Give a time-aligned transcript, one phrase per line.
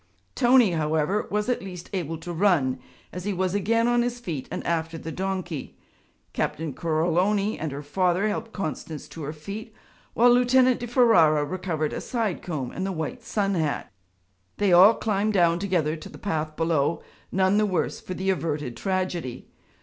[0.33, 2.79] Tony however was at least able to run,
[3.13, 5.77] as he was again on his feet and after the donkey.
[6.33, 9.75] Captain Coroloni and her father helped Constance to her feet
[10.15, 13.91] while Lieutenant di Ferara recovered a side comb and the white sun hat.
[14.57, 18.75] They all climbed down together to the path below, none the worse for the averted
[18.75, 19.51] tragedy.